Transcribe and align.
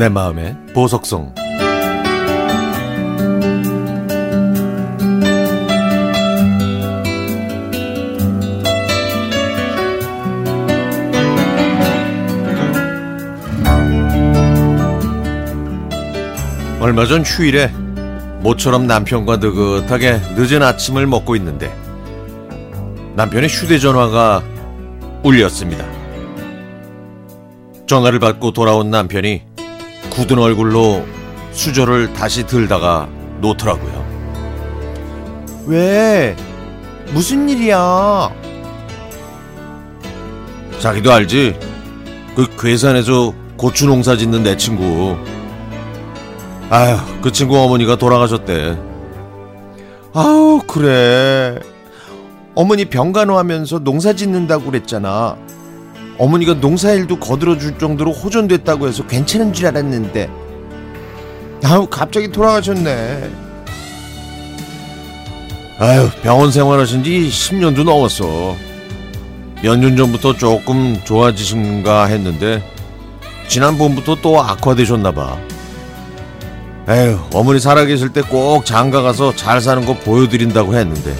내 0.00 0.08
마음의 0.08 0.56
보석성 0.72 1.34
얼마 16.80 17.04
전 17.04 17.22
휴일에 17.22 17.68
모처럼 18.40 18.86
남편과 18.86 19.36
느긋하게 19.36 20.18
늦은 20.34 20.62
아침을 20.62 21.06
먹고 21.06 21.36
있는데 21.36 21.70
남편의 23.16 23.50
휴대전화가 23.50 24.42
울렸습니다. 25.22 25.84
전화를 27.86 28.18
받고 28.18 28.52
돌아온 28.52 28.88
남편이 28.88 29.49
굳은 30.10 30.38
얼굴로 30.38 31.04
수저를 31.52 32.12
다시 32.12 32.46
들다가 32.46 33.08
놓더라고요. 33.40 34.04
왜? 35.66 36.36
무슨 37.12 37.48
일이야? 37.48 38.30
자기도 40.78 41.12
알지? 41.12 41.58
그 42.34 42.46
괴산에서 42.58 43.34
고추 43.56 43.86
농사 43.86 44.16
짓는 44.16 44.42
내 44.42 44.56
친구. 44.56 45.16
아휴, 46.70 46.98
그 47.20 47.30
친구 47.32 47.58
어머니가 47.58 47.96
돌아가셨대. 47.96 48.78
아우, 50.14 50.60
그래. 50.66 51.58
어머니 52.54 52.84
병간호 52.84 53.38
하면서 53.38 53.78
농사 53.78 54.12
짓는다고 54.12 54.66
그랬잖아. 54.66 55.36
어머니가 56.20 56.52
농사일도 56.54 57.18
거들어 57.18 57.56
줄 57.56 57.78
정도로 57.78 58.12
호전됐다고 58.12 58.86
해서 58.86 59.06
괜찮은 59.06 59.54
줄 59.54 59.66
알았는데. 59.66 60.28
아우, 61.64 61.86
갑자기 61.86 62.28
돌아가셨네. 62.30 63.30
아휴, 65.78 66.10
병원 66.22 66.52
생활하신 66.52 67.02
지 67.02 67.10
10년도 67.30 67.84
넘었어. 67.84 68.54
몇 69.62 69.76
년 69.78 69.96
전부터 69.96 70.34
조금 70.36 71.00
좋아지신가 71.04 72.04
했는데, 72.06 72.62
지난 73.48 73.78
봄부터 73.78 74.16
또 74.20 74.40
악화되셨나봐. 74.42 75.38
에휴, 76.90 77.18
어머니 77.32 77.60
살아계실 77.60 78.10
때 78.10 78.20
꼭 78.20 78.66
장가 78.66 79.00
가서 79.00 79.34
잘 79.34 79.62
사는 79.62 79.86
거 79.86 79.94
보여드린다고 79.94 80.74
했는데. 80.74 81.14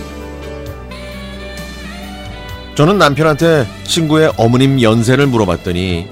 저는 2.80 2.96
남편한테 2.96 3.66
친구의 3.84 4.32
어머님 4.38 4.80
연세를 4.80 5.26
물어봤더니 5.26 6.08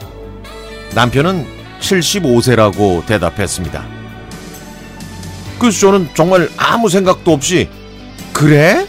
남편은 0.94 1.46
75세라고 1.80 3.06
대답했습니다. 3.06 3.86
그래서 5.58 5.78
저는 5.80 6.10
정말 6.12 6.50
아무 6.58 6.90
생각도 6.90 7.32
없이 7.32 7.70
그래? 8.34 8.86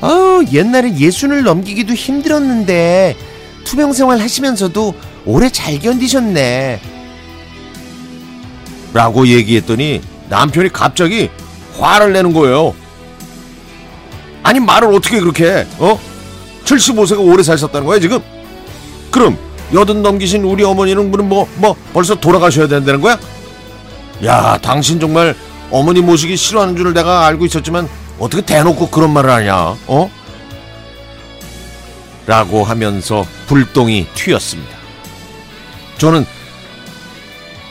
아우, 0.00 0.44
옛날에 0.52 0.98
예순을 0.98 1.44
넘기기도 1.44 1.94
힘들었는데, 1.94 3.16
투병 3.62 3.92
생활 3.92 4.18
하시면서도 4.18 4.92
오래 5.24 5.48
잘 5.50 5.78
견디셨네. 5.78 6.80
라고 8.92 9.28
얘기했더니 9.28 10.00
남편이 10.30 10.70
갑자기 10.72 11.30
화를 11.78 12.12
내는 12.12 12.32
거예요. 12.32 12.74
아니 14.42 14.58
말을 14.58 14.92
어떻게 14.92 15.20
그렇게 15.20 15.44
해? 15.44 15.66
어? 15.78 16.13
75세가 16.64 17.24
오래 17.24 17.42
사셨다는 17.42 17.86
거야 17.86 17.98
지금? 17.98 18.20
그럼 19.10 19.38
여든 19.72 20.02
넘기신 20.02 20.44
우리 20.44 20.64
어머니는 20.64 21.10
뭐, 21.28 21.48
뭐 21.56 21.76
벌써 21.92 22.14
돌아가셔야 22.14 22.68
된다는 22.68 23.00
거야? 23.00 23.18
야 24.24 24.58
당신 24.58 25.00
정말 25.00 25.34
어머니 25.70 26.00
모시기 26.00 26.36
싫어하는 26.36 26.76
줄 26.76 26.92
내가 26.94 27.26
알고 27.26 27.46
있었지만 27.46 27.88
어떻게 28.18 28.42
대놓고 28.42 28.90
그런 28.90 29.12
말을 29.12 29.30
하냐 29.30 29.76
어? 29.86 30.10
라고 32.26 32.64
하면서 32.64 33.26
불똥이 33.46 34.06
튀었습니다. 34.14 34.74
저는 35.98 36.24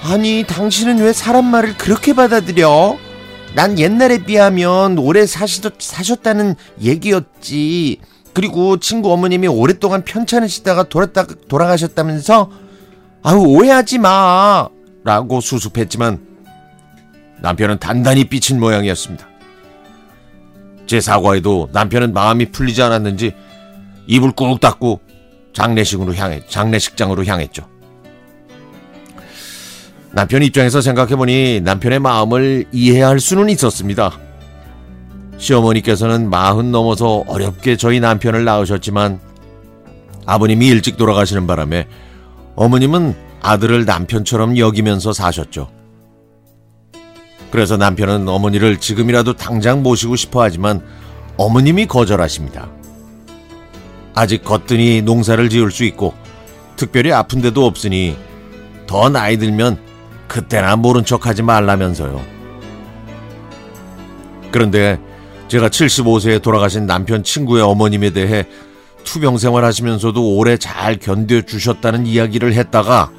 아니, 0.03 0.43
당신은 0.45 0.99
왜 0.99 1.13
사람 1.13 1.45
말을 1.45 1.77
그렇게 1.77 2.13
받아들여? 2.13 2.97
난 3.55 3.79
옛날에 3.79 4.17
비하면 4.17 4.97
오래 4.97 5.25
사시도, 5.25 5.71
사셨다는 5.79 6.55
얘기였지. 6.81 7.99
그리고 8.33 8.77
친구 8.77 9.11
어머님이 9.13 9.47
오랫동안 9.47 10.03
편찮으시다가 10.03 10.83
돌았다, 10.83 11.25
돌아가셨다면서? 11.47 12.49
아우, 13.21 13.45
오해하지 13.45 13.99
마. 13.99 14.67
라고 15.03 15.41
수습했지만 15.41 16.19
남편은 17.41 17.79
단단히 17.79 18.23
삐친 18.25 18.59
모양이었습니다. 18.59 19.27
제 20.87 20.99
사과에도 21.01 21.69
남편은 21.73 22.13
마음이 22.13 22.51
풀리지 22.51 22.81
않았는지 22.81 23.33
입을 24.07 24.31
꾹 24.31 24.59
닫고 24.59 25.01
장례식으로 25.53 26.15
향해 26.15 26.41
장례식장으로 26.47 27.25
향했죠. 27.25 27.67
남편 30.11 30.43
입장에서 30.43 30.81
생각해보니 30.81 31.61
남편의 31.61 31.99
마음을 31.99 32.65
이해할 32.71 33.19
수는 33.19 33.49
있었습니다. 33.49 34.17
시어머니께서는 35.37 36.29
마흔 36.29 36.71
넘어서 36.71 37.23
어렵게 37.27 37.77
저희 37.77 37.99
남편을 37.99 38.45
낳으셨지만 38.45 39.19
아버님이 40.25 40.67
일찍 40.67 40.97
돌아가시는 40.97 41.47
바람에 41.47 41.87
어머님은 42.55 43.15
아들을 43.41 43.85
남편처럼 43.85 44.57
여기면서 44.57 45.11
사셨죠. 45.11 45.69
그래서 47.51 47.77
남편은 47.77 48.27
어머니를 48.27 48.79
지금이라도 48.79 49.33
당장 49.33 49.83
모시고 49.83 50.15
싶어 50.15 50.41
하지만 50.41 50.81
어머님이 51.37 51.87
거절하십니다. 51.87 52.69
아직 54.15 54.43
거뜬히 54.43 55.01
농사를 55.01 55.49
지을 55.49 55.71
수 55.71 55.83
있고 55.83 56.13
특별히 56.75 57.11
아픈 57.11 57.41
데도 57.41 57.65
없으니 57.65 58.15
더 58.87 59.09
나이 59.09 59.37
들면 59.37 59.77
그때나 60.27 60.75
모른 60.75 61.03
척 61.05 61.27
하지 61.27 61.43
말라면서요. 61.43 62.21
그런데 64.51 64.99
제가 65.53 65.69
75세에 65.69 66.41
돌아가신 66.41 66.87
남편 66.87 67.23
친구의 67.23 67.61
어머님에 67.61 68.09
대해 68.09 68.47
투병 69.03 69.37
생활하시면서도 69.37 70.35
오래 70.35 70.57
잘 70.57 70.97
견뎌주셨다는 70.97 72.07
이야기를 72.07 72.53
했다가 72.53 73.11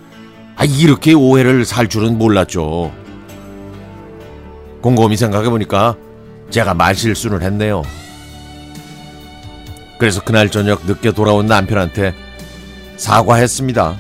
아, 0.57 0.65
이렇게 0.65 1.13
오해를 1.13 1.65
살 1.65 1.89
줄은 1.89 2.19
몰랐죠. 2.19 2.91
곰곰이 4.81 5.17
생각해보니까 5.17 5.95
제가 6.51 6.75
말실수를 6.75 7.41
했네요. 7.43 7.83
그래서 10.01 10.21
그날 10.21 10.51
저녁 10.51 10.87
늦게 10.87 11.13
돌아온 11.13 11.47
남편한테 11.47 12.17
사과했습니다. 12.97 13.97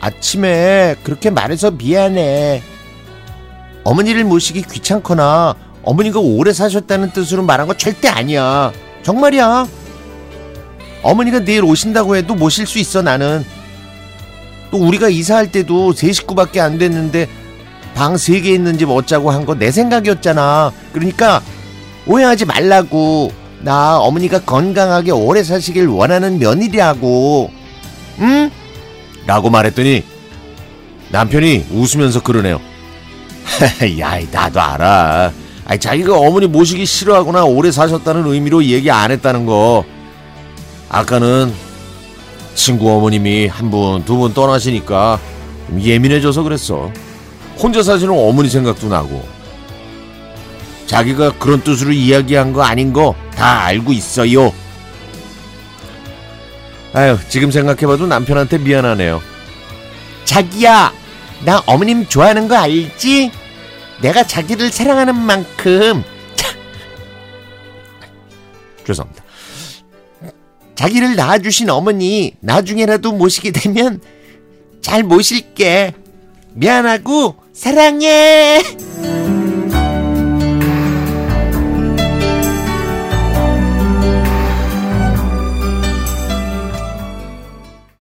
아침에 0.00 0.94
그렇게 1.02 1.30
말해서 1.30 1.72
미안해. 1.72 2.62
어머니를 3.82 4.22
모시기 4.22 4.62
귀찮거나 4.62 5.65
어머니가 5.86 6.18
오래 6.20 6.52
사셨다는 6.52 7.12
뜻으로 7.12 7.42
말한 7.44 7.66
거 7.68 7.74
절대 7.74 8.08
아니야. 8.08 8.72
정말이야. 9.02 9.66
어머니가 11.02 11.40
내일 11.40 11.62
오신다고 11.64 12.16
해도 12.16 12.34
모실 12.34 12.66
수 12.66 12.78
있어 12.78 13.02
나는. 13.02 13.44
또 14.72 14.78
우리가 14.78 15.08
이사할 15.08 15.52
때도 15.52 15.92
세 15.92 16.10
식구밖에 16.12 16.60
안 16.60 16.76
됐는데 16.76 17.28
방 17.94 18.14
세 18.18 18.40
개 18.42 18.50
있는 18.52 18.76
집 18.76 18.90
어짜고 18.90 19.30
한 19.30 19.46
거 19.46 19.54
내 19.54 19.70
생각이었잖아. 19.70 20.72
그러니까 20.92 21.40
오해하지 22.06 22.44
말라고. 22.44 23.32
나 23.60 23.98
어머니가 23.98 24.40
건강하게 24.40 25.12
오래 25.12 25.42
사시길 25.42 25.86
원하는 25.86 26.38
며느리라고. 26.38 27.50
응? 28.20 28.50
라고 29.26 29.50
말했더니 29.50 30.04
남편이 31.10 31.66
웃으면서 31.70 32.22
그러네요. 32.22 32.60
야, 34.00 34.18
나도 34.30 34.60
알아. 34.60 35.32
아니, 35.66 35.80
자기가 35.80 36.16
어머니 36.18 36.46
모시기 36.46 36.86
싫어하거나 36.86 37.44
오래 37.44 37.70
사셨다는 37.72 38.26
의미로 38.26 38.62
얘기 38.64 38.90
안 38.90 39.10
했다는 39.10 39.46
거. 39.46 39.84
아까는 40.88 41.52
친구 42.54 42.90
어머님이 42.92 43.48
한 43.48 43.70
분, 43.70 44.04
두 44.04 44.16
분 44.16 44.32
떠나시니까 44.32 45.18
예민해져서 45.78 46.42
그랬어. 46.42 46.90
혼자 47.58 47.82
사시는 47.82 48.14
어머니 48.16 48.48
생각도 48.48 48.88
나고. 48.88 49.26
자기가 50.86 51.32
그런 51.38 51.60
뜻으로 51.62 51.90
이야기한 51.92 52.52
거 52.52 52.62
아닌 52.62 52.92
거 52.92 53.14
다 53.34 53.64
알고 53.64 53.92
있어요. 53.92 54.52
아유, 56.94 57.18
지금 57.28 57.50
생각해봐도 57.50 58.06
남편한테 58.06 58.56
미안하네요. 58.58 59.20
자기야, 60.24 60.92
나 61.44 61.62
어머님 61.66 62.06
좋아하는 62.08 62.48
거 62.48 62.56
알지? 62.56 63.30
내가 64.02 64.24
자기를 64.24 64.70
사랑하는 64.70 65.14
만큼 65.16 66.04
죄송합니다. 68.86 69.24
자기를 70.74 71.16
낳아주신 71.16 71.70
어머니 71.70 72.34
나중에라도 72.40 73.12
모시게 73.12 73.50
되면 73.50 74.00
잘 74.80 75.02
모실게. 75.02 75.94
미안하고 76.52 77.36
사랑해. 77.52 78.62